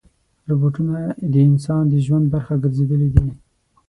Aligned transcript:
روبوټونه 0.49 0.97
د 1.31 1.35
انسان 1.49 1.83
د 1.89 1.95
ژوند 2.05 2.25
برخه 2.33 2.55
ګرځېدلي 2.63 3.09
دي. 3.15 3.27